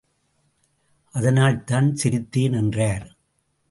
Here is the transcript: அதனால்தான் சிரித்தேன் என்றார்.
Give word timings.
அதனால்தான் 1.13 1.95
சிரித்தேன் 2.03 2.53
என்றார். 2.53 3.15